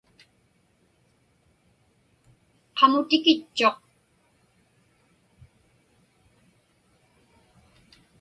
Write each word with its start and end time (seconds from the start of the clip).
Qamutikitchuq. 2.77 3.77